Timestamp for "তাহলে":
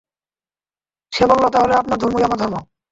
1.49-1.73